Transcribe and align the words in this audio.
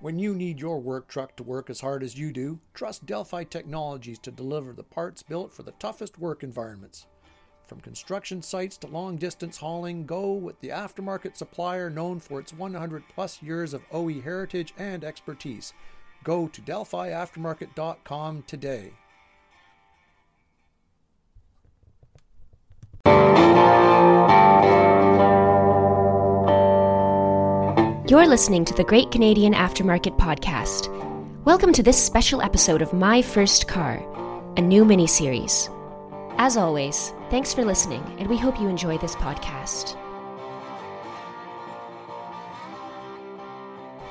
When 0.00 0.18
you 0.18 0.34
need 0.34 0.58
your 0.58 0.80
work 0.80 1.08
truck 1.08 1.36
to 1.36 1.42
work 1.42 1.68
as 1.68 1.82
hard 1.82 2.02
as 2.02 2.16
you 2.18 2.32
do, 2.32 2.58
trust 2.72 3.04
Delphi 3.04 3.44
Technologies 3.44 4.18
to 4.20 4.30
deliver 4.30 4.72
the 4.72 4.82
parts 4.82 5.22
built 5.22 5.52
for 5.52 5.62
the 5.62 5.72
toughest 5.72 6.18
work 6.18 6.42
environments. 6.42 7.06
From 7.66 7.82
construction 7.82 8.40
sites 8.40 8.78
to 8.78 8.86
long 8.86 9.16
distance 9.16 9.58
hauling, 9.58 10.06
go 10.06 10.32
with 10.32 10.58
the 10.60 10.70
aftermarket 10.70 11.36
supplier 11.36 11.90
known 11.90 12.18
for 12.18 12.40
its 12.40 12.54
100 12.54 13.04
plus 13.14 13.42
years 13.42 13.74
of 13.74 13.84
OE 13.92 14.22
heritage 14.22 14.72
and 14.78 15.04
expertise. 15.04 15.74
Go 16.24 16.48
to 16.48 16.62
DelphiAftermarket.com 16.62 18.44
today. 18.46 18.94
You're 28.10 28.26
listening 28.26 28.64
to 28.64 28.74
the 28.74 28.82
Great 28.82 29.12
Canadian 29.12 29.52
Aftermarket 29.52 30.18
Podcast. 30.18 30.88
Welcome 31.44 31.72
to 31.74 31.80
this 31.80 32.04
special 32.04 32.42
episode 32.42 32.82
of 32.82 32.92
My 32.92 33.22
First 33.22 33.68
Car, 33.68 34.02
a 34.56 34.60
new 34.60 34.84
mini 34.84 35.06
series. 35.06 35.70
As 36.36 36.56
always, 36.56 37.12
thanks 37.30 37.54
for 37.54 37.64
listening, 37.64 38.02
and 38.18 38.28
we 38.28 38.36
hope 38.36 38.60
you 38.60 38.66
enjoy 38.66 38.98
this 38.98 39.14
podcast. 39.14 39.96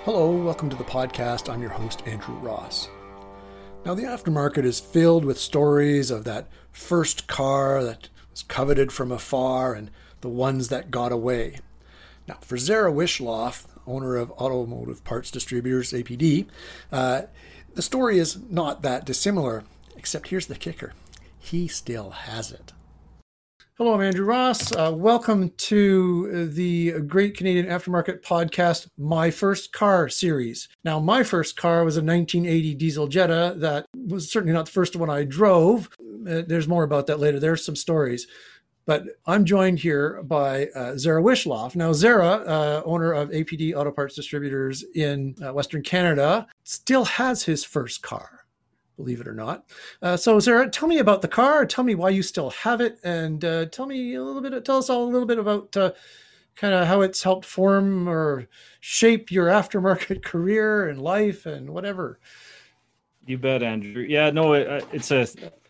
Hello, 0.06 0.32
welcome 0.32 0.70
to 0.70 0.78
the 0.78 0.86
podcast. 0.86 1.52
I'm 1.52 1.62
your 1.62 1.72
host, 1.72 2.02
Andrew 2.08 2.36
Ross. 2.36 2.88
Now, 3.84 3.96
the 3.96 4.04
aftermarket 4.04 4.64
is 4.64 4.80
filled 4.80 5.26
with 5.26 5.38
stories 5.38 6.10
of 6.10 6.24
that 6.24 6.48
first 6.72 7.28
car 7.28 7.84
that 7.84 8.08
was 8.32 8.44
coveted 8.44 8.94
from 8.94 9.12
afar 9.12 9.74
and 9.74 9.92
the 10.22 10.30
ones 10.30 10.70
that 10.70 10.90
got 10.90 11.12
away. 11.12 11.58
Now, 12.30 12.38
for 12.40 12.58
Zara 12.58 12.94
Wishloff, 12.94 13.66
owner 13.90 14.16
of 14.16 14.32
Automotive 14.32 15.04
Parts 15.04 15.32
Distributors, 15.32 15.92
APD, 15.92 16.46
uh, 16.92 17.24
the 17.74 17.82
story 17.82 18.20
is 18.20 18.40
not 18.50 18.82
that 18.84 19.06
dissimilar, 19.06 19.64
except 19.98 20.28
here's 20.30 20.48
the 20.48 20.56
kicker 20.56 20.94
he 21.40 21.68
still 21.68 22.12
has 22.12 22.52
it. 22.52 22.74
Hello, 23.78 23.94
I'm 23.94 24.02
Andrew 24.02 24.26
Ross. 24.26 24.74
Uh, 24.74 24.92
welcome 24.94 25.52
to 25.52 26.48
the 26.48 27.00
Great 27.00 27.38
Canadian 27.38 27.66
Aftermarket 27.66 28.22
Podcast, 28.22 28.88
My 28.98 29.32
First 29.32 29.72
Car 29.72 30.10
series. 30.10 30.68
Now, 30.84 31.00
my 31.00 31.24
first 31.24 31.56
car 31.56 31.86
was 31.86 31.96
a 31.96 32.04
1980 32.04 32.76
diesel 32.76 33.08
Jetta 33.08 33.56
that 33.60 33.86
was 33.96 34.30
certainly 34.30 34.54
not 34.54 34.66
the 34.66 34.74
first 34.74 34.98
one 34.98 35.10
I 35.10 35.24
drove. 35.24 35.90
Uh, 36.30 36.42
there's 36.46 36.68
more 36.68 36.84
about 36.84 37.08
that 37.08 37.22
later. 37.22 37.40
There's 37.40 37.64
some 37.64 37.78
stories. 37.78 38.28
But 38.90 39.04
I'm 39.28 39.46
joined 39.46 39.78
here 39.78 40.24
by 40.24 40.66
uh, 40.70 40.98
Zara 40.98 41.22
Wishloff. 41.22 41.76
Now, 41.76 41.94
Zara, 41.94 42.28
uh, 42.28 42.82
owner 42.86 43.14
of 43.14 43.30
APD 43.30 43.76
Auto 43.76 43.92
Parts 43.92 44.16
Distributors 44.16 44.84
in 44.96 45.36
uh, 45.46 45.54
Western 45.54 45.84
Canada, 45.84 46.48
still 46.64 47.06
has 47.06 47.44
his 47.44 47.64
first 47.64 48.02
car, 48.02 48.46
believe 48.98 49.22
it 49.22 49.28
or 49.28 49.36
not. 49.36 49.66
Uh, 50.02 50.18
so, 50.18 50.40
Zara, 50.40 50.68
tell 50.72 50.88
me 50.88 50.98
about 50.98 51.22
the 51.22 51.28
car. 51.28 51.68
Tell 51.68 51.84
me 51.84 51.94
why 51.94 52.10
you 52.10 52.24
still 52.24 52.50
have 52.50 52.82
it, 52.82 52.98
and 53.04 53.46
uh, 53.46 53.66
tell 53.68 53.86
me 53.86 54.16
a 54.16 54.24
little 54.24 54.42
bit. 54.42 54.66
Tell 54.66 54.80
us 54.80 54.90
all 54.90 55.04
a 55.04 55.12
little 55.12 55.28
bit 55.28 55.38
about 55.38 55.78
uh, 55.78 55.92
kind 56.56 56.74
of 56.74 56.88
how 56.88 57.02
it's 57.02 57.22
helped 57.22 57.46
form 57.46 58.10
or 58.10 58.48
shape 58.80 59.30
your 59.30 59.50
aftermarket 59.50 60.24
career 60.26 60.90
and 60.90 61.00
life 61.00 61.46
and 61.46 61.70
whatever. 61.70 62.20
You 63.26 63.38
bet, 63.38 63.62
Andrew. 63.62 64.04
Yeah, 64.04 64.32
no, 64.32 64.54
it, 64.54 64.86
it's 64.92 65.12
a 65.12 65.28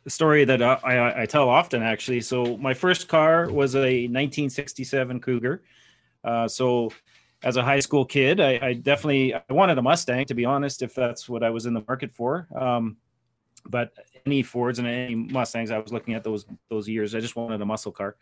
story 0.08 0.46
that 0.46 0.62
I, 0.62 0.74
I, 0.84 1.22
I, 1.22 1.26
tell 1.26 1.50
often 1.50 1.84
actually. 1.84 2.22
So 2.22 2.58
my 2.58 2.74
first 2.74 3.08
car 3.08 3.50
was 3.50 3.76
a 3.76 4.08
1967 4.08 5.20
Cougar. 5.20 5.62
Uh, 6.24 6.48
so 6.48 6.92
as 7.44 7.58
a 7.58 7.64
high 7.64 7.80
school 7.80 8.06
kid, 8.06 8.40
I, 8.40 8.60
I, 8.62 8.74
definitely 8.74 9.34
I 9.34 9.42
wanted 9.50 9.78
a 9.78 9.82
Mustang 9.82 10.26
to 10.26 10.34
be 10.34 10.46
honest, 10.46 10.82
if 10.82 10.96
that's 10.96 11.30
what 11.30 11.44
I 11.44 11.50
was 11.50 11.66
in 11.66 11.74
the 11.74 11.84
market 11.88 12.14
for. 12.14 12.48
Um, 12.56 12.98
but 13.66 13.92
any 14.26 14.42
Fords 14.42 14.80
and 14.80 14.88
any 14.88 15.16
Mustangs, 15.16 15.72
I 15.72 15.78
was 15.78 15.92
looking 15.92 16.14
at 16.14 16.24
those 16.24 16.46
those 16.70 16.88
years. 16.88 17.14
I 17.14 17.20
just 17.20 17.36
wanted 17.36 17.62
a 17.62 17.66
muscle 17.66 17.92
car. 17.92 18.16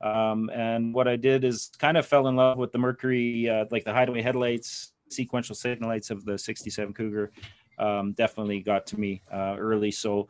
Um, 0.00 0.50
and 0.50 0.92
what 0.92 1.08
I 1.08 1.16
did 1.16 1.44
is 1.44 1.70
kind 1.78 1.96
of 1.96 2.06
fell 2.06 2.28
in 2.28 2.36
love 2.36 2.58
with 2.58 2.72
the 2.72 2.78
Mercury, 2.78 3.48
uh, 3.48 3.64
like 3.70 3.84
the 3.84 3.92
hideaway 3.92 4.22
headlights, 4.22 4.92
sequential 5.08 5.54
signal 5.54 5.88
lights 5.88 6.10
of 6.10 6.24
the 6.24 6.36
67 6.36 6.92
Cougar. 6.92 7.32
Um, 7.78 8.12
definitely 8.12 8.60
got 8.60 8.86
to 8.88 9.00
me 9.00 9.22
uh, 9.32 9.56
early. 9.58 9.90
So 9.90 10.28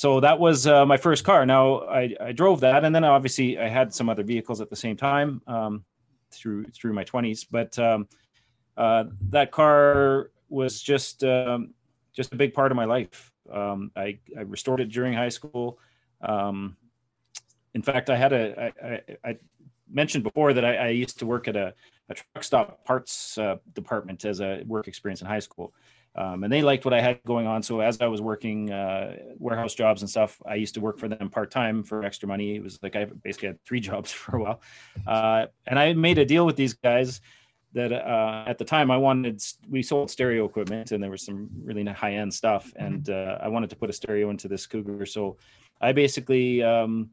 so 0.00 0.18
that 0.20 0.38
was 0.38 0.66
uh, 0.66 0.86
my 0.86 0.96
first 0.96 1.24
car. 1.24 1.44
Now 1.44 1.80
I, 1.80 2.14
I, 2.18 2.32
drove 2.32 2.60
that, 2.60 2.86
and 2.86 2.94
then 2.94 3.04
obviously 3.04 3.58
I 3.58 3.68
had 3.68 3.92
some 3.92 4.08
other 4.08 4.22
vehicles 4.22 4.62
at 4.62 4.70
the 4.70 4.76
same 4.76 4.96
time 4.96 5.42
um, 5.46 5.84
through 6.30 6.64
through 6.72 6.94
my 6.94 7.04
twenties. 7.04 7.44
But 7.44 7.78
um, 7.78 8.08
uh, 8.78 9.04
that 9.28 9.52
car 9.52 10.30
was 10.48 10.80
just 10.80 11.22
um, 11.22 11.74
just 12.14 12.32
a 12.32 12.36
big 12.36 12.54
part 12.54 12.72
of 12.72 12.76
my 12.76 12.86
life. 12.86 13.30
Um, 13.52 13.90
I, 13.94 14.18
I, 14.38 14.40
restored 14.42 14.80
it 14.80 14.86
during 14.86 15.12
high 15.12 15.28
school. 15.28 15.78
Um, 16.22 16.78
in 17.74 17.82
fact, 17.82 18.08
I 18.08 18.16
had 18.16 18.32
a 18.32 18.72
I, 18.82 18.86
I, 18.86 19.30
I 19.30 19.36
mentioned 19.92 20.24
before 20.24 20.54
that 20.54 20.64
I, 20.64 20.88
used 20.88 21.18
to 21.18 21.26
work 21.26 21.46
at 21.46 21.56
a, 21.56 21.74
a 22.08 22.14
truck 22.14 22.42
stop 22.42 22.84
parts 22.86 23.36
uh, 23.36 23.56
department 23.74 24.24
as 24.24 24.40
a 24.40 24.62
work 24.66 24.88
experience 24.88 25.20
in 25.20 25.26
high 25.26 25.40
school 25.40 25.74
um, 26.16 26.42
and 26.42 26.52
they 26.52 26.62
liked 26.62 26.84
what 26.84 26.92
I 26.92 27.00
had 27.00 27.22
going 27.24 27.46
on. 27.46 27.62
So 27.62 27.80
as 27.80 28.00
I 28.00 28.06
was 28.06 28.20
working 28.20 28.72
uh, 28.72 29.16
warehouse 29.38 29.74
jobs 29.74 30.02
and 30.02 30.10
stuff, 30.10 30.40
I 30.44 30.56
used 30.56 30.74
to 30.74 30.80
work 30.80 30.98
for 30.98 31.08
them 31.08 31.30
part 31.30 31.50
time 31.50 31.84
for 31.84 32.04
extra 32.04 32.26
money. 32.26 32.56
It 32.56 32.62
was 32.62 32.78
like 32.82 32.96
I 32.96 33.04
basically 33.04 33.48
had 33.48 33.64
three 33.64 33.80
jobs 33.90 34.10
for 34.10 34.36
a 34.36 34.42
while, 34.42 34.60
uh, 35.06 35.46
and 35.66 35.78
I 35.78 35.92
made 35.92 36.18
a 36.18 36.24
deal 36.24 36.44
with 36.44 36.56
these 36.56 36.74
guys 36.74 37.20
that 37.72 37.92
uh, 37.92 38.44
at 38.46 38.58
the 38.58 38.64
time 38.64 38.90
I 38.90 38.96
wanted. 38.96 39.42
We 39.68 39.82
sold 39.82 40.10
stereo 40.10 40.44
equipment, 40.44 40.90
and 40.90 41.02
there 41.02 41.10
was 41.10 41.24
some 41.24 41.48
really 41.62 41.84
high 41.84 42.14
end 42.14 42.34
stuff, 42.34 42.66
mm-hmm. 42.66 42.84
and 42.84 43.10
uh, 43.10 43.38
I 43.40 43.48
wanted 43.48 43.70
to 43.70 43.76
put 43.76 43.90
a 43.90 43.92
stereo 43.92 44.30
into 44.30 44.48
this 44.48 44.66
Cougar. 44.66 45.06
So 45.06 45.36
I 45.80 45.92
basically. 45.92 46.62
Um, 46.62 47.10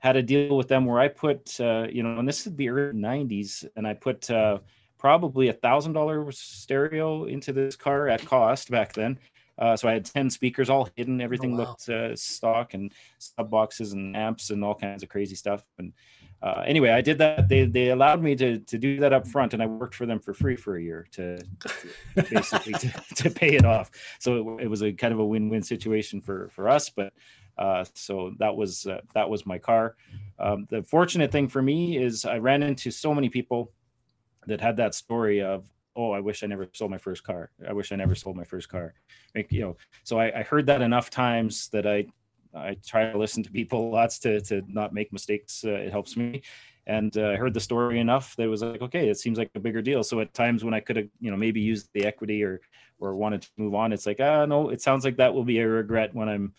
had 0.00 0.14
a 0.14 0.22
deal 0.22 0.56
with 0.56 0.68
them 0.68 0.84
where 0.84 1.00
I 1.00 1.08
put, 1.08 1.60
uh, 1.60 1.88
you 1.90 2.04
know, 2.04 2.20
and 2.20 2.28
this 2.28 2.44
would 2.44 2.56
be 2.56 2.68
early 2.68 2.96
'90s, 2.96 3.66
and 3.74 3.84
I 3.84 3.94
put 3.94 4.30
uh, 4.30 4.58
probably 4.98 5.48
a 5.48 5.52
thousand 5.52 5.92
dollar 5.92 6.30
stereo 6.32 7.24
into 7.24 7.52
this 7.52 7.76
car 7.76 8.08
at 8.08 8.24
cost 8.24 8.70
back 8.70 8.92
then. 8.92 9.18
Uh, 9.58 9.76
so 9.76 9.88
I 9.88 9.92
had 9.92 10.04
10 10.04 10.30
speakers 10.30 10.70
all 10.70 10.88
hidden. 10.94 11.20
Everything 11.20 11.54
oh, 11.54 11.56
wow. 11.56 11.64
looked 11.64 11.88
uh, 11.88 12.14
stock 12.14 12.74
and 12.74 12.92
sub 13.18 13.50
boxes 13.50 13.92
and 13.92 14.16
amps 14.16 14.50
and 14.50 14.62
all 14.62 14.74
kinds 14.74 15.02
of 15.02 15.08
crazy 15.08 15.34
stuff. 15.34 15.64
And 15.78 15.92
uh, 16.40 16.62
anyway, 16.64 16.90
I 16.90 17.00
did 17.00 17.18
that. 17.18 17.48
They, 17.48 17.64
they 17.64 17.88
allowed 17.88 18.22
me 18.22 18.36
to, 18.36 18.60
to 18.60 18.78
do 18.78 19.00
that 19.00 19.12
up 19.12 19.26
front 19.26 19.54
and 19.54 19.62
I 19.62 19.66
worked 19.66 19.96
for 19.96 20.06
them 20.06 20.20
for 20.20 20.32
free 20.32 20.54
for 20.54 20.76
a 20.76 20.82
year 20.82 21.08
to, 21.12 21.38
to 21.38 21.72
basically 22.30 22.74
to, 22.74 23.02
to, 23.16 23.30
pay 23.30 23.56
it 23.56 23.64
off. 23.64 23.90
So 24.20 24.58
it, 24.58 24.64
it, 24.64 24.68
was 24.68 24.82
a 24.82 24.92
kind 24.92 25.12
of 25.12 25.18
a 25.18 25.26
win-win 25.26 25.64
situation 25.64 26.20
for, 26.20 26.50
for 26.54 26.68
us, 26.68 26.90
but 26.90 27.12
uh, 27.58 27.84
so 27.94 28.34
that 28.38 28.54
was, 28.54 28.86
uh, 28.86 29.00
that 29.14 29.28
was 29.28 29.44
my 29.44 29.58
car. 29.58 29.96
Um, 30.38 30.68
the 30.70 30.84
fortunate 30.84 31.32
thing 31.32 31.48
for 31.48 31.60
me 31.60 31.98
is 31.98 32.24
I 32.24 32.38
ran 32.38 32.62
into 32.62 32.92
so 32.92 33.12
many 33.12 33.28
people 33.28 33.72
that 34.48 34.60
had 34.60 34.76
that 34.76 34.94
story 34.94 35.40
of 35.42 35.70
oh 35.96 36.12
i 36.12 36.20
wish 36.20 36.42
i 36.42 36.46
never 36.46 36.68
sold 36.72 36.90
my 36.90 36.98
first 36.98 37.24
car. 37.24 37.50
I 37.66 37.72
wish 37.72 37.92
i 37.92 37.96
never 37.96 38.14
sold 38.14 38.36
my 38.36 38.44
first 38.44 38.68
car. 38.68 38.94
Like, 39.34 39.52
you 39.52 39.60
know 39.60 39.76
so 40.04 40.18
I, 40.18 40.40
I, 40.40 40.42
heard 40.42 40.66
that 40.66 40.82
enough 40.82 41.10
times 41.10 41.68
that 41.68 41.86
i 41.86 42.06
i 42.54 42.76
try 42.86 43.10
to 43.10 43.18
listen 43.18 43.42
to 43.42 43.50
people 43.50 43.90
lots 43.98 44.18
to 44.20 44.40
to 44.42 44.62
not 44.68 44.92
make 44.92 45.12
mistakes 45.12 45.64
uh, 45.64 45.70
it 45.70 45.90
helps 45.90 46.16
me. 46.16 46.42
And 46.86 47.16
uh, 47.18 47.28
i 47.28 47.36
heard 47.36 47.54
the 47.54 47.60
story 47.60 48.00
enough 48.00 48.34
that 48.36 48.44
it 48.44 48.48
was 48.48 48.62
like 48.62 48.82
okay 48.82 49.08
it 49.08 49.18
seems 49.18 49.38
like 49.38 49.50
a 49.54 49.60
bigger 49.60 49.82
deal. 49.82 50.02
So 50.02 50.20
at 50.20 50.34
times 50.34 50.64
when 50.64 50.74
i 50.74 50.80
could 50.80 50.96
have 50.96 51.08
you 51.20 51.30
know 51.30 51.36
maybe 51.36 51.60
used 51.60 51.88
the 51.92 52.04
equity 52.04 52.42
or 52.42 52.60
or 53.00 53.14
wanted 53.14 53.42
to 53.42 53.48
move 53.56 53.74
on 53.74 53.92
it's 53.92 54.06
like 54.06 54.20
ah 54.20 54.44
no 54.44 54.70
it 54.70 54.80
sounds 54.80 55.04
like 55.04 55.16
that 55.16 55.32
will 55.32 55.44
be 55.44 55.58
a 55.60 55.68
regret 55.68 56.14
when 56.14 56.28
i'm 56.28 56.52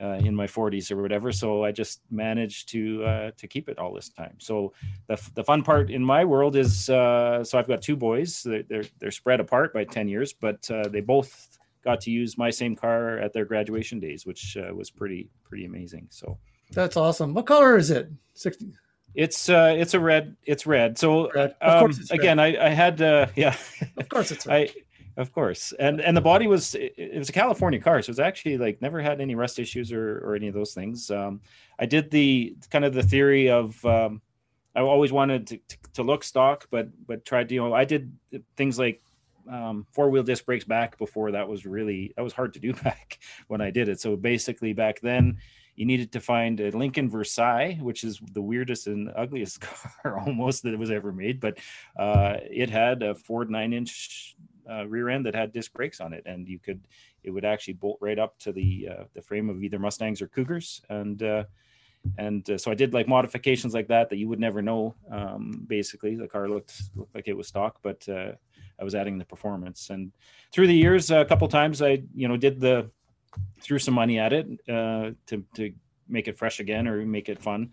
uh, 0.00 0.18
in 0.24 0.34
my 0.34 0.46
40s 0.46 0.90
or 0.90 1.00
whatever. 1.02 1.32
So 1.32 1.64
I 1.64 1.72
just 1.72 2.00
managed 2.10 2.68
to 2.70 3.04
uh, 3.04 3.30
to 3.36 3.46
keep 3.46 3.68
it 3.68 3.78
all 3.78 3.94
this 3.94 4.08
time. 4.08 4.36
So 4.38 4.72
the, 5.06 5.20
the 5.34 5.44
fun 5.44 5.62
part 5.62 5.90
in 5.90 6.04
my 6.04 6.24
world 6.24 6.56
is 6.56 6.88
uh, 6.88 7.44
so 7.44 7.58
I've 7.58 7.68
got 7.68 7.82
two 7.82 7.96
boys. 7.96 8.42
They're 8.42 8.62
they're, 8.62 8.84
they're 8.98 9.10
spread 9.10 9.40
apart 9.40 9.72
by 9.74 9.84
10 9.84 10.08
years, 10.08 10.32
but 10.32 10.70
uh, 10.70 10.88
they 10.88 11.00
both 11.00 11.58
got 11.84 12.00
to 12.02 12.10
use 12.10 12.36
my 12.36 12.50
same 12.50 12.76
car 12.76 13.18
at 13.18 13.32
their 13.32 13.44
graduation 13.44 14.00
days, 14.00 14.26
which 14.26 14.56
uh, 14.56 14.74
was 14.74 14.90
pretty 14.90 15.28
pretty 15.44 15.64
amazing. 15.64 16.06
So 16.10 16.38
that's 16.72 16.96
awesome. 16.96 17.34
What 17.34 17.46
color 17.46 17.76
is 17.76 17.90
it? 17.90 18.10
60. 18.34 18.72
It's 19.14 19.48
uh, 19.48 19.74
it's 19.76 19.94
a 19.94 20.00
red. 20.00 20.36
It's 20.44 20.66
red. 20.66 20.96
So 20.98 21.30
red. 21.32 21.54
Um, 21.60 21.92
again, 22.10 22.38
I, 22.38 22.66
I 22.66 22.68
had 22.68 23.02
uh, 23.02 23.26
yeah. 23.36 23.56
Of 23.96 24.08
course, 24.08 24.30
it's 24.30 24.46
red. 24.46 24.70
I, 24.70 24.74
of 25.16 25.32
course. 25.32 25.72
And 25.78 26.00
and 26.00 26.16
the 26.16 26.20
body 26.20 26.46
was 26.46 26.74
it, 26.74 26.94
it, 26.96 27.18
was 27.18 27.28
a 27.28 27.32
california 27.32 27.80
car 27.80 28.00
so 28.02 28.10
it's 28.10 28.18
actually 28.18 28.58
like 28.58 28.80
never 28.80 29.00
had 29.00 29.20
any 29.20 29.34
rust 29.34 29.58
issues 29.58 29.92
or 29.92 30.18
or 30.18 30.34
any 30.34 30.48
of 30.48 30.54
those 30.54 30.74
things. 30.74 31.10
Um, 31.10 31.40
i 31.78 31.86
did 31.86 32.10
the 32.10 32.56
kind 32.70 32.84
of 32.84 32.94
the 32.94 33.02
theory 33.02 33.50
of 33.50 33.84
um, 33.84 34.20
i 34.74 34.80
always 34.80 35.12
wanted 35.12 35.46
to, 35.48 35.56
to, 35.56 35.76
to, 35.94 36.02
look 36.02 36.24
stock 36.24 36.66
but 36.70 36.88
but 37.06 37.24
tried 37.24 37.48
to 37.48 37.54
you 37.54 37.60
know 37.60 37.74
i 37.74 37.84
did 37.84 38.12
things 38.56 38.78
like 38.78 39.02
um, 39.50 39.86
four 39.92 40.10
wheel 40.10 40.22
disc 40.22 40.44
brakes 40.44 40.64
back 40.64 40.98
before 40.98 41.32
that 41.32 41.48
was 41.48 41.66
really 41.66 42.12
that 42.16 42.22
was 42.22 42.32
hard 42.32 42.54
to 42.54 42.60
do 42.60 42.72
back 42.84 43.18
when 43.48 43.60
i 43.60 43.70
did 43.70 43.88
it. 43.88 44.00
So 44.00 44.16
basically 44.16 44.72
back 44.72 45.00
then 45.00 45.38
you 45.80 45.86
needed 45.86 46.12
to 46.12 46.20
find 46.20 46.60
a 46.60 46.70
Lincoln 46.76 47.08
Versailles, 47.08 47.78
which 47.80 48.04
is 48.04 48.20
the 48.34 48.42
weirdest 48.42 48.86
and 48.86 49.10
ugliest 49.16 49.60
car 50.02 50.18
almost 50.18 50.62
that 50.62 50.74
it 50.74 50.78
was 50.78 50.90
ever 50.90 51.10
made, 51.10 51.40
but 51.40 51.56
uh, 51.96 52.36
it 52.42 52.68
had 52.68 53.02
a 53.02 53.14
Ford 53.14 53.50
nine 53.50 53.72
inch 53.72 54.36
uh, 54.68 54.86
rear 54.86 55.08
end 55.08 55.26
that 55.26 55.34
had 55.34 55.52
disc 55.52 55.72
brakes 55.72 56.00
on 56.00 56.12
it, 56.12 56.24
and 56.26 56.48
you 56.48 56.58
could 56.58 56.80
it 57.22 57.30
would 57.30 57.44
actually 57.44 57.74
bolt 57.74 57.98
right 58.00 58.18
up 58.18 58.38
to 58.40 58.52
the 58.52 58.88
uh, 58.90 59.04
the 59.14 59.22
frame 59.22 59.48
of 59.48 59.62
either 59.62 59.78
Mustangs 59.78 60.22
or 60.22 60.28
Cougars, 60.28 60.82
and 60.88 61.22
uh, 61.22 61.44
and 62.18 62.48
uh, 62.50 62.58
so 62.58 62.70
I 62.70 62.74
did 62.74 62.94
like 62.94 63.08
modifications 63.08 63.74
like 63.74 63.88
that 63.88 64.08
that 64.10 64.16
you 64.16 64.28
would 64.28 64.40
never 64.40 64.62
know. 64.62 64.94
Um, 65.10 65.64
basically, 65.66 66.16
the 66.16 66.28
car 66.28 66.48
looked 66.48 66.82
looked 66.96 67.14
like 67.14 67.28
it 67.28 67.36
was 67.36 67.48
stock, 67.48 67.78
but 67.82 68.08
uh, 68.08 68.32
I 68.78 68.84
was 68.84 68.94
adding 68.94 69.18
the 69.18 69.24
performance. 69.24 69.90
And 69.90 70.12
through 70.52 70.66
the 70.66 70.74
years, 70.74 71.10
a 71.10 71.24
couple 71.24 71.46
times 71.48 71.82
I 71.82 72.02
you 72.14 72.28
know 72.28 72.36
did 72.36 72.60
the 72.60 72.90
threw 73.60 73.78
some 73.78 73.94
money 73.94 74.18
at 74.18 74.32
it 74.32 74.46
uh, 74.68 75.10
to 75.26 75.44
to 75.56 75.72
make 76.08 76.28
it 76.28 76.38
fresh 76.38 76.60
again 76.60 76.88
or 76.88 77.04
make 77.04 77.28
it 77.28 77.40
fun. 77.40 77.70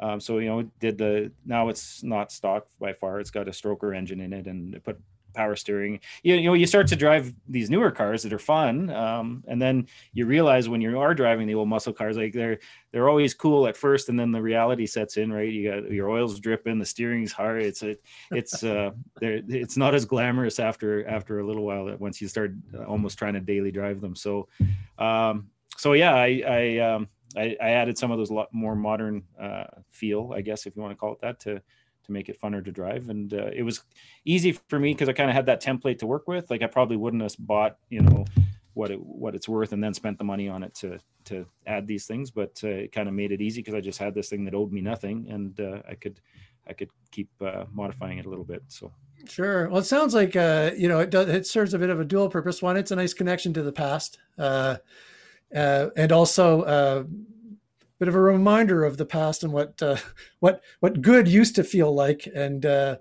Um, 0.00 0.20
so 0.20 0.38
you 0.38 0.48
know, 0.48 0.62
did 0.80 0.98
the 0.98 1.32
now 1.44 1.68
it's 1.68 2.02
not 2.02 2.32
stock 2.32 2.66
by 2.80 2.92
far. 2.92 3.20
It's 3.20 3.30
got 3.30 3.48
a 3.48 3.52
stroker 3.52 3.96
engine 3.96 4.20
in 4.20 4.32
it, 4.32 4.46
and 4.46 4.82
put 4.84 5.00
power 5.32 5.56
steering. 5.56 6.00
You, 6.22 6.34
you 6.36 6.44
know, 6.44 6.54
you 6.54 6.66
start 6.66 6.86
to 6.88 6.96
drive 6.96 7.32
these 7.48 7.70
newer 7.70 7.90
cars 7.90 8.22
that 8.22 8.32
are 8.32 8.38
fun, 8.38 8.90
um, 8.90 9.44
and 9.46 9.60
then 9.60 9.86
you 10.12 10.26
realize 10.26 10.68
when 10.68 10.80
you 10.80 10.98
are 10.98 11.14
driving 11.14 11.46
the 11.46 11.54
old 11.54 11.68
muscle 11.68 11.92
cars, 11.92 12.16
like 12.16 12.32
they're 12.32 12.58
they're 12.92 13.08
always 13.08 13.34
cool 13.34 13.66
at 13.66 13.76
first, 13.76 14.08
and 14.08 14.18
then 14.18 14.32
the 14.32 14.42
reality 14.42 14.86
sets 14.86 15.16
in. 15.16 15.32
Right, 15.32 15.52
you 15.52 15.70
got 15.70 15.90
your 15.90 16.10
oil's 16.10 16.40
dripping, 16.40 16.78
the 16.78 16.86
steering's 16.86 17.32
hard. 17.32 17.62
It's 17.62 17.82
a, 17.82 17.96
it's 18.30 18.62
uh, 18.62 18.90
it's 19.20 19.76
not 19.76 19.94
as 19.94 20.04
glamorous 20.04 20.58
after 20.58 21.06
after 21.06 21.40
a 21.40 21.46
little 21.46 21.64
while. 21.64 21.94
Once 21.98 22.20
you 22.20 22.28
start 22.28 22.54
almost 22.86 23.18
trying 23.18 23.34
to 23.34 23.40
daily 23.40 23.70
drive 23.70 24.00
them, 24.00 24.14
so 24.14 24.48
um, 24.98 25.48
so 25.76 25.94
yeah, 25.94 26.14
I 26.14 26.42
I, 26.46 26.78
um, 26.78 27.08
I, 27.36 27.56
I 27.60 27.70
added 27.70 27.98
some 27.98 28.10
of 28.10 28.18
those 28.18 28.30
lot 28.30 28.48
more 28.52 28.76
modern 28.76 29.22
uh, 29.40 29.64
feel, 29.90 30.32
I 30.34 30.42
guess, 30.42 30.66
if 30.66 30.76
you 30.76 30.82
want 30.82 30.92
to 30.92 30.96
call 30.96 31.12
it 31.12 31.20
that, 31.22 31.40
to 31.40 31.62
to 32.04 32.12
make 32.12 32.28
it 32.28 32.40
funner 32.40 32.64
to 32.64 32.70
drive. 32.70 33.08
And 33.08 33.32
uh, 33.32 33.50
it 33.54 33.62
was 33.62 33.82
easy 34.24 34.52
for 34.52 34.78
me 34.78 34.92
because 34.92 35.08
I 35.08 35.12
kind 35.12 35.30
of 35.30 35.36
had 35.36 35.46
that 35.46 35.62
template 35.62 35.98
to 35.98 36.06
work 36.06 36.26
with. 36.26 36.50
Like 36.50 36.62
I 36.62 36.66
probably 36.66 36.96
wouldn't 36.96 37.22
have 37.22 37.34
bought, 37.38 37.76
you 37.90 38.00
know, 38.00 38.24
what 38.74 38.90
it 38.90 39.00
what 39.00 39.34
it's 39.34 39.48
worth 39.48 39.72
and 39.72 39.84
then 39.84 39.92
spent 39.92 40.16
the 40.18 40.24
money 40.24 40.48
on 40.48 40.62
it 40.62 40.74
to 40.74 40.98
to 41.24 41.46
add 41.66 41.86
these 41.86 42.06
things. 42.06 42.30
But 42.30 42.60
uh, 42.64 42.68
it 42.68 42.92
kind 42.92 43.08
of 43.08 43.14
made 43.14 43.32
it 43.32 43.40
easy 43.40 43.60
because 43.60 43.74
I 43.74 43.80
just 43.80 43.98
had 43.98 44.14
this 44.14 44.28
thing 44.28 44.44
that 44.44 44.54
owed 44.54 44.72
me 44.72 44.80
nothing, 44.80 45.26
and 45.30 45.58
uh, 45.60 45.82
I 45.88 45.94
could 45.94 46.20
I 46.66 46.72
could 46.72 46.90
keep 47.10 47.30
uh, 47.40 47.64
modifying 47.72 48.18
it 48.18 48.26
a 48.26 48.28
little 48.28 48.44
bit. 48.44 48.62
So. 48.68 48.92
Sure. 49.28 49.68
Well, 49.68 49.78
it 49.78 49.84
sounds 49.84 50.14
like 50.14 50.34
uh, 50.34 50.72
you 50.76 50.88
know 50.88 50.98
it 50.98 51.10
does. 51.10 51.28
It 51.28 51.46
serves 51.46 51.74
a 51.74 51.78
bit 51.78 51.90
of 51.90 52.00
a 52.00 52.04
dual 52.04 52.28
purpose. 52.28 52.60
One, 52.60 52.76
it's 52.76 52.90
a 52.90 52.96
nice 52.96 53.14
connection 53.14 53.52
to 53.54 53.62
the 53.62 53.72
past, 53.72 54.18
uh, 54.36 54.78
and 55.52 56.10
also 56.10 57.06
bit 58.02 58.08
of 58.08 58.16
a 58.16 58.20
reminder 58.20 58.84
of 58.84 58.96
the 58.96 59.06
past 59.06 59.44
and 59.44 59.52
what 59.52 59.80
uh, 59.80 59.94
what 60.40 60.60
what 60.80 61.00
good 61.00 61.28
used 61.28 61.54
to 61.54 61.62
feel 61.62 61.94
like, 61.94 62.26
and 62.34 62.66
uh, 62.66 62.96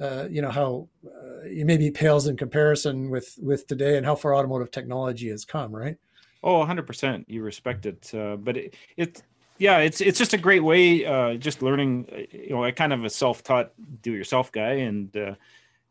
uh, 0.00 0.28
you 0.30 0.40
know 0.40 0.50
how 0.50 0.88
uh, 1.06 1.42
it 1.44 1.66
maybe 1.66 1.90
pales 1.90 2.26
in 2.26 2.38
comparison 2.38 3.10
with 3.10 3.38
with 3.42 3.66
today 3.66 3.98
and 3.98 4.06
how 4.06 4.14
far 4.14 4.34
automotive 4.34 4.70
technology 4.70 5.28
has 5.28 5.44
come. 5.44 5.76
Right? 5.76 5.98
Oh, 6.42 6.56
100 6.60 6.86
percent. 6.86 7.26
You 7.28 7.42
respect 7.42 7.84
it, 7.84 8.14
uh, 8.14 8.36
but 8.36 8.56
it, 8.56 8.74
it 8.96 9.22
yeah, 9.58 9.80
it's 9.80 10.00
it's 10.00 10.18
just 10.18 10.32
a 10.32 10.38
great 10.38 10.64
way. 10.64 11.04
Uh, 11.04 11.34
just 11.34 11.60
learning, 11.60 12.06
you 12.32 12.48
know, 12.48 12.64
I 12.64 12.70
kind 12.70 12.94
of 12.94 13.04
a 13.04 13.10
self-taught 13.10 13.72
do-yourself 14.00 14.50
guy, 14.52 14.72
and 14.88 15.36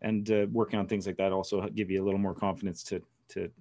and 0.01 0.51
working 0.51 0.79
on 0.79 0.87
things 0.87 1.05
like 1.05 1.17
that 1.17 1.31
also 1.31 1.67
give 1.67 1.91
you 1.91 2.01
a 2.01 2.05
little 2.05 2.19
more 2.19 2.33
confidence 2.33 2.81
to 2.85 2.99
to 3.27 3.51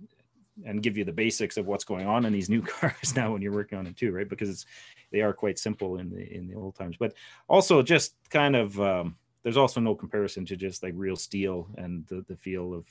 and 0.64 0.82
give 0.82 0.96
you 0.96 1.04
the 1.04 1.12
basics 1.12 1.56
of 1.56 1.66
what's 1.66 1.84
going 1.84 2.06
on 2.06 2.24
in 2.24 2.32
these 2.32 2.50
new 2.50 2.62
cars 2.80 3.14
now 3.14 3.32
when 3.32 3.42
you're 3.42 3.52
working 3.52 3.78
on 3.78 3.84
them 3.84 3.94
too, 3.94 4.12
right? 4.12 4.28
Because 4.28 4.48
it's 4.48 4.66
they 5.10 5.20
are 5.20 5.32
quite 5.32 5.58
simple 5.58 5.98
in 5.98 6.10
the 6.10 6.34
in 6.34 6.46
the 6.48 6.54
old 6.54 6.74
times, 6.74 6.96
but 6.98 7.14
also 7.48 7.82
just 7.82 8.14
kind 8.30 8.56
of 8.56 8.78
um, 8.80 9.16
there's 9.42 9.56
also 9.56 9.80
no 9.80 9.94
comparison 9.94 10.44
to 10.46 10.56
just 10.56 10.82
like 10.82 10.92
real 10.96 11.16
steel 11.16 11.68
and 11.76 12.06
the, 12.06 12.24
the 12.28 12.36
feel 12.36 12.74
of 12.74 12.86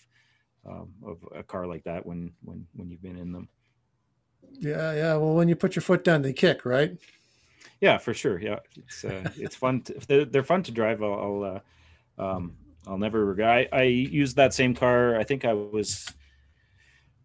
um, 0.68 0.90
of 1.06 1.18
a 1.36 1.44
car 1.44 1.68
like 1.68 1.84
that 1.84 2.06
when 2.06 2.32
when 2.44 2.66
when 2.76 2.90
you've 2.90 3.02
been 3.02 3.18
in 3.18 3.32
them. 3.32 3.48
Yeah, 4.60 4.94
yeah. 4.94 5.16
Well, 5.16 5.36
when 5.36 5.50
you 5.50 5.56
put 5.56 5.76
your 5.76 5.84
foot 5.84 6.04
down, 6.04 6.22
they 6.22 6.34
kick, 6.34 6.66
right? 6.66 6.98
Yeah, 7.82 7.98
for 7.98 8.14
sure. 8.14 8.40
Yeah, 8.40 8.60
it's 8.76 9.06
uh, 9.06 9.30
it's 9.38 9.56
fun. 9.56 9.82
To, 9.82 9.94
they're, 10.08 10.26
they're 10.26 10.44
fun 10.44 10.64
to 10.64 10.72
drive. 10.72 11.04
I'll 11.04 11.14
I'll, 11.14 11.62
uh, 12.18 12.22
um, 12.22 12.58
I'll 12.88 12.98
never 12.98 13.26
regret. 13.26 13.70
I, 13.72 13.78
I 13.78 13.84
used 13.84 14.36
that 14.38 14.54
same 14.54 14.74
car. 14.74 15.20
I 15.20 15.24
think 15.24 15.46
I 15.46 15.54
was 15.54 16.12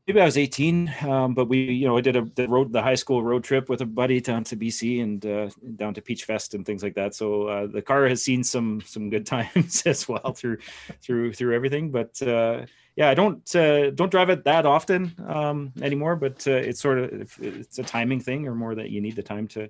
maybe 0.06 0.20
I 0.20 0.24
was 0.24 0.36
18, 0.36 0.94
um, 1.02 1.34
but 1.34 1.48
we, 1.48 1.58
you 1.58 1.86
know, 1.86 1.96
I 1.96 2.00
did 2.00 2.16
a 2.16 2.22
the 2.34 2.48
road 2.48 2.72
the 2.72 2.82
high 2.82 2.94
school 2.94 3.22
road 3.22 3.44
trip 3.44 3.68
with 3.68 3.80
a 3.80 3.86
buddy 3.86 4.20
down 4.20 4.44
to 4.44 4.56
BC 4.56 5.02
and 5.02 5.24
uh, 5.24 5.50
down 5.76 5.94
to 5.94 6.02
Peach 6.02 6.24
Fest 6.24 6.54
and 6.54 6.66
things 6.66 6.82
like 6.82 6.94
that. 6.94 7.14
So 7.14 7.44
uh, 7.44 7.66
the 7.66 7.82
car 7.82 8.08
has 8.08 8.22
seen 8.22 8.42
some 8.42 8.80
some 8.84 9.10
good 9.10 9.26
times 9.34 9.82
as 9.86 10.08
well 10.08 10.32
through 10.32 10.58
through 11.00 11.32
through 11.32 11.54
everything. 11.54 11.90
But 11.90 12.20
uh, 12.22 12.66
yeah, 12.96 13.08
I 13.08 13.14
don't 13.14 13.54
uh, 13.54 13.90
don't 13.90 14.10
drive 14.10 14.30
it 14.30 14.44
that 14.44 14.66
often 14.66 15.14
um, 15.26 15.72
anymore. 15.80 16.16
But 16.16 16.46
uh, 16.46 16.52
it's 16.52 16.80
sort 16.80 16.98
of 16.98 17.38
it's 17.40 17.78
a 17.78 17.84
timing 17.84 18.20
thing, 18.20 18.46
or 18.46 18.54
more 18.54 18.74
that 18.74 18.90
you 18.90 19.00
need 19.00 19.16
the 19.16 19.22
time 19.22 19.46
to 19.48 19.68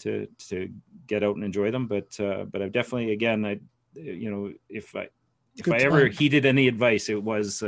to 0.00 0.26
to 0.48 0.70
get 1.06 1.22
out 1.22 1.36
and 1.36 1.44
enjoy 1.44 1.70
them. 1.70 1.86
But 1.86 2.18
uh, 2.18 2.44
but 2.44 2.62
I've 2.62 2.72
definitely 2.72 3.12
again, 3.12 3.44
I 3.44 3.60
you 3.94 4.30
know 4.30 4.52
if 4.68 4.96
I 4.96 5.08
if 5.56 5.66
Good 5.66 5.74
I 5.74 5.78
ever 5.78 6.06
heeded 6.06 6.46
any 6.46 6.66
advice, 6.66 7.08
it 7.08 7.22
was 7.22 7.62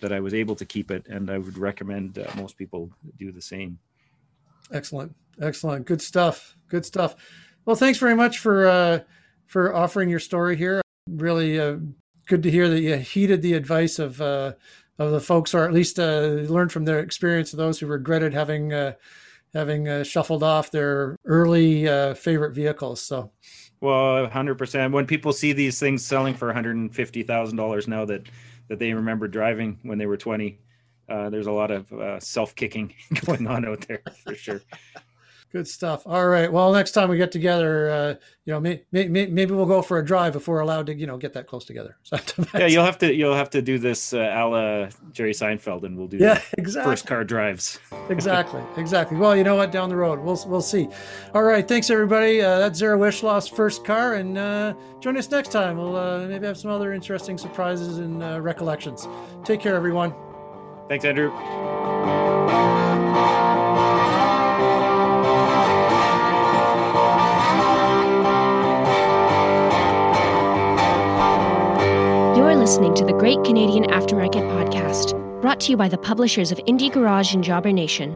that 0.00 0.12
I 0.12 0.20
was 0.20 0.34
able 0.34 0.56
to 0.56 0.64
keep 0.64 0.90
it, 0.90 1.06
and 1.08 1.30
I 1.30 1.38
would 1.38 1.58
recommend 1.58 2.18
uh, 2.18 2.30
most 2.36 2.56
people 2.56 2.90
do 3.18 3.32
the 3.32 3.42
same. 3.42 3.78
Excellent, 4.72 5.14
excellent, 5.40 5.86
good 5.86 6.02
stuff, 6.02 6.56
good 6.68 6.84
stuff. 6.84 7.16
Well, 7.64 7.76
thanks 7.76 7.98
very 7.98 8.14
much 8.14 8.38
for 8.38 8.66
uh, 8.66 9.00
for 9.46 9.74
offering 9.74 10.08
your 10.08 10.20
story 10.20 10.56
here. 10.56 10.80
Really 11.08 11.58
uh, 11.58 11.76
good 12.26 12.42
to 12.42 12.50
hear 12.50 12.68
that 12.68 12.80
you 12.80 12.96
heeded 12.96 13.42
the 13.42 13.54
advice 13.54 13.98
of 13.98 14.20
uh, 14.20 14.52
of 14.98 15.10
the 15.10 15.20
folks, 15.20 15.54
or 15.54 15.64
at 15.64 15.72
least 15.72 15.98
uh, 15.98 16.44
learned 16.48 16.72
from 16.72 16.84
their 16.84 17.00
experience 17.00 17.52
of 17.52 17.56
those 17.56 17.78
who 17.78 17.86
regretted 17.86 18.32
having 18.34 18.72
uh, 18.72 18.92
having 19.54 19.88
uh, 19.88 20.04
shuffled 20.04 20.42
off 20.42 20.70
their 20.70 21.16
early 21.24 21.88
uh, 21.88 22.14
favorite 22.14 22.54
vehicles. 22.54 23.02
So. 23.02 23.32
Well, 23.80 24.28
hundred 24.28 24.58
percent. 24.58 24.92
When 24.92 25.06
people 25.06 25.32
see 25.32 25.54
these 25.54 25.80
things 25.80 26.04
selling 26.04 26.34
for 26.34 26.46
one 26.46 26.54
hundred 26.54 26.76
and 26.76 26.94
fifty 26.94 27.22
thousand 27.22 27.56
dollars 27.56 27.88
now, 27.88 28.04
that 28.04 28.28
that 28.70 28.78
they 28.78 28.94
remember 28.94 29.26
driving 29.28 29.78
when 29.82 29.98
they 29.98 30.06
were 30.06 30.16
20. 30.16 30.58
Uh, 31.08 31.28
there's 31.28 31.48
a 31.48 31.52
lot 31.52 31.72
of 31.72 31.92
uh, 31.92 32.20
self 32.20 32.54
kicking 32.54 32.94
going 33.26 33.46
on 33.46 33.66
out 33.66 33.84
there 33.86 34.02
for 34.24 34.34
sure. 34.34 34.62
Good 35.52 35.66
stuff. 35.66 36.06
All 36.06 36.28
right. 36.28 36.50
Well, 36.50 36.72
next 36.72 36.92
time 36.92 37.08
we 37.08 37.16
get 37.16 37.32
together, 37.32 37.90
uh, 37.90 38.14
you 38.44 38.52
know, 38.52 38.60
may, 38.60 38.84
may, 38.92 39.08
maybe 39.08 39.46
we'll 39.46 39.66
go 39.66 39.82
for 39.82 39.98
a 39.98 40.04
drive 40.04 40.36
if 40.36 40.46
we're 40.46 40.60
allowed 40.60 40.86
to, 40.86 40.94
you 40.94 41.08
know, 41.08 41.16
get 41.16 41.32
that 41.32 41.48
close 41.48 41.64
together. 41.64 41.96
yeah, 42.54 42.66
you'll 42.66 42.84
have 42.84 42.98
to 42.98 43.12
you'll 43.12 43.34
have 43.34 43.50
to 43.50 43.60
do 43.60 43.76
this 43.76 44.14
uh, 44.14 44.18
a 44.32 44.46
la 44.46 44.88
Jerry 45.10 45.32
Seinfeld, 45.32 45.82
and 45.82 45.98
we'll 45.98 46.06
do 46.06 46.18
yeah, 46.18 46.40
exactly. 46.58 46.92
first 46.92 47.06
car 47.06 47.24
drives. 47.24 47.80
exactly, 48.10 48.62
exactly. 48.76 49.16
Well, 49.16 49.36
you 49.36 49.42
know 49.42 49.56
what? 49.56 49.72
Down 49.72 49.88
the 49.88 49.96
road, 49.96 50.20
we'll 50.20 50.40
we'll 50.46 50.62
see. 50.62 50.88
All 51.34 51.42
right. 51.42 51.66
Thanks 51.66 51.90
everybody. 51.90 52.40
Uh, 52.40 52.60
that's 52.60 52.78
Zara 52.78 52.96
Wishloff's 52.96 53.48
first 53.48 53.84
car, 53.84 54.14
and 54.14 54.38
uh, 54.38 54.74
join 55.00 55.16
us 55.16 55.28
next 55.32 55.50
time. 55.50 55.76
We'll 55.78 55.96
uh, 55.96 56.26
maybe 56.28 56.46
have 56.46 56.58
some 56.58 56.70
other 56.70 56.92
interesting 56.92 57.36
surprises 57.36 57.98
and 57.98 58.22
uh, 58.22 58.40
recollections. 58.40 59.08
Take 59.44 59.60
care, 59.60 59.74
everyone. 59.74 60.14
Thanks, 60.88 61.04
Andrew. 61.04 61.30
Listening 72.70 72.94
to 72.94 73.04
the 73.04 73.12
Great 73.12 73.42
Canadian 73.42 73.82
Aftermarket 73.82 74.48
Podcast, 74.48 75.18
brought 75.42 75.58
to 75.58 75.72
you 75.72 75.76
by 75.76 75.88
the 75.88 75.98
publishers 75.98 76.52
of 76.52 76.58
Indie 76.68 76.92
Garage 76.92 77.34
and 77.34 77.42
Jobber 77.42 77.72
Nation. 77.72 78.14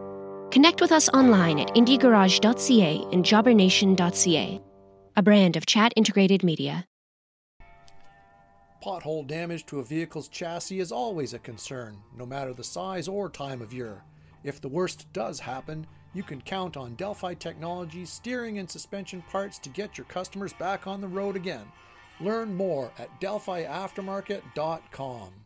Connect 0.53 0.81
with 0.81 0.93
us 0.93 1.09
online 1.09 1.59
at 1.59 1.75
indiegarage.ca 1.75 3.05
and 3.11 3.25
jobbernation.ca, 3.25 4.61
a 5.17 5.23
brand 5.25 5.57
of 5.57 5.67
chat 5.67 5.93
integrated 5.97 6.45
media. 6.45 6.87
Pothole 8.81 9.27
damage 9.27 9.67
to 9.67 9.81
a 9.81 9.85
vehicle's 9.85 10.29
chassis 10.29 10.79
is 10.79 10.93
always 10.93 11.35
a 11.35 11.41
concern, 11.41 11.99
no 12.17 12.25
matter 12.25 12.55
the 12.55 12.63
size 12.63 13.09
or 13.09 13.29
time 13.29 13.61
of 13.61 13.75
year. 13.75 14.05
If 14.45 14.61
the 14.61 14.69
worst 14.69 15.13
does 15.13 15.41
happen, 15.41 15.85
you 16.13 16.23
can 16.23 16.41
count 16.41 16.77
on 16.77 16.95
Delphi 16.95 17.35
Technologies 17.35 18.11
steering 18.11 18.61
and 18.61 18.71
suspension 18.71 19.21
parts 19.33 19.59
to 19.59 19.69
get 19.69 19.99
your 19.99 20.05
customers 20.05 20.53
back 20.53 20.87
on 20.87 21.01
the 21.01 21.09
road 21.09 21.35
again. 21.35 21.67
Learn 22.21 22.55
more 22.55 22.93
at 22.99 23.21
delphiaftermarket.com. 23.21 25.44